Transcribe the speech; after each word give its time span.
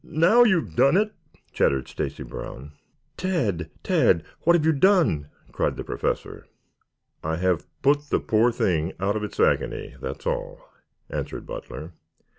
"N 0.03 0.09
n 0.09 0.13
n 0.15 0.19
now 0.21 0.43
you've 0.43 0.75
done 0.75 0.97
it," 0.97 1.13
chattered 1.51 1.87
Stacy 1.87 2.23
Brown. 2.23 2.71
"Tad, 3.17 3.69
Tad! 3.83 4.23
What 4.39 4.55
have 4.55 4.65
you 4.65 4.71
done?" 4.73 5.29
cried 5.51 5.75
the 5.75 5.83
Professor. 5.83 6.47
"I 7.23 7.35
have 7.35 7.67
put 7.83 8.09
the 8.09 8.19
poor 8.19 8.51
thing 8.51 8.93
out 8.99 9.15
of 9.15 9.23
its 9.23 9.39
agony, 9.39 9.93
that's 10.01 10.25
all," 10.25 10.59
answered 11.11 11.45
Butler. 11.45 11.91